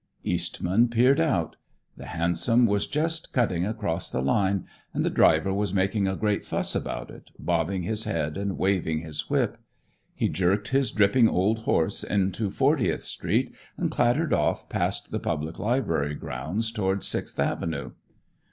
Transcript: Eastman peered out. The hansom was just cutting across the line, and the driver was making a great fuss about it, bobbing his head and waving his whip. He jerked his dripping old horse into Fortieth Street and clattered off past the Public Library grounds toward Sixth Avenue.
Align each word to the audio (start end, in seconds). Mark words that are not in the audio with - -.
Eastman 0.23 0.87
peered 0.89 1.19
out. 1.19 1.57
The 1.95 2.07
hansom 2.07 2.65
was 2.65 2.87
just 2.87 3.31
cutting 3.33 3.67
across 3.67 4.09
the 4.09 4.23
line, 4.23 4.65
and 4.95 5.05
the 5.05 5.11
driver 5.11 5.53
was 5.53 5.75
making 5.75 6.07
a 6.07 6.15
great 6.15 6.43
fuss 6.43 6.73
about 6.73 7.11
it, 7.11 7.29
bobbing 7.37 7.83
his 7.83 8.05
head 8.05 8.35
and 8.35 8.57
waving 8.57 9.01
his 9.01 9.29
whip. 9.29 9.59
He 10.15 10.27
jerked 10.27 10.69
his 10.69 10.89
dripping 10.89 11.29
old 11.29 11.65
horse 11.65 12.03
into 12.03 12.49
Fortieth 12.49 13.03
Street 13.03 13.53
and 13.77 13.91
clattered 13.91 14.33
off 14.33 14.67
past 14.69 15.11
the 15.11 15.19
Public 15.19 15.59
Library 15.59 16.15
grounds 16.15 16.71
toward 16.71 17.03
Sixth 17.03 17.37
Avenue. 17.39 17.91